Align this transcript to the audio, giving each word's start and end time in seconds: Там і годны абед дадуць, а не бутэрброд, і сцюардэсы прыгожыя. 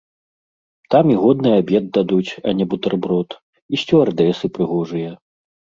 Там 0.95 1.05
і 1.15 1.17
годны 1.25 1.51
абед 1.61 1.85
дадуць, 1.99 2.31
а 2.49 2.57
не 2.63 2.69
бутэрброд, 2.73 3.29
і 3.73 3.83
сцюардэсы 3.85 4.45
прыгожыя. 4.59 5.11